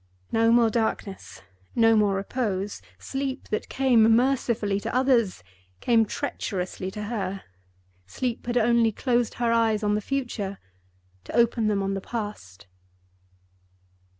No 0.31 0.51
more 0.51 0.71
darkness, 0.71 1.43
no 1.75 1.95
more 1.95 2.15
repose. 2.15 2.81
Sleep 2.97 3.47
that 3.49 3.69
came 3.69 4.01
mercifully 4.15 4.79
to 4.79 4.95
others 4.95 5.43
came 5.79 6.07
treacherously 6.07 6.89
to 6.89 7.03
her. 7.03 7.43
Sleep 8.07 8.43
had 8.47 8.57
only 8.57 8.91
closed 8.91 9.35
her 9.35 9.51
eyes 9.51 9.83
on 9.83 9.93
the 9.93 10.01
future, 10.01 10.57
to 11.25 11.35
open 11.35 11.67
them 11.67 11.83
on 11.83 11.93
the 11.93 12.01
past. 12.01 12.65